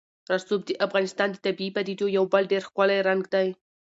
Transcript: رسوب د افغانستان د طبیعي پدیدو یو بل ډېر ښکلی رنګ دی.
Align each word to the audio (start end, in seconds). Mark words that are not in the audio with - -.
رسوب 0.31 0.61
د 0.67 0.71
افغانستان 0.85 1.29
د 1.31 1.37
طبیعي 1.45 1.71
پدیدو 1.75 2.05
یو 2.17 2.25
بل 2.33 2.43
ډېر 2.51 2.61
ښکلی 2.67 2.99
رنګ 3.07 3.21
دی. 3.33 3.47